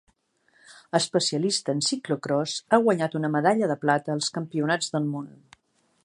Especialista 0.99 1.75
en 1.75 1.83
ciclocròs, 1.87 2.55
ha 2.69 2.79
guanyat 2.87 3.17
una 3.19 3.31
medalla 3.35 3.69
de 3.73 3.75
plata 3.85 4.13
als 4.15 4.31
Campionats 4.39 4.89
del 4.97 5.07
món. 5.13 5.29